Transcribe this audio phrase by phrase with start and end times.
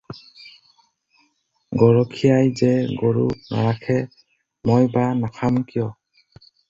[1.81, 2.69] ”গৰখীয়াই যে
[3.01, 3.99] গৰু নাৰাখে,
[4.71, 5.93] মই বা নাখাম কিয়?”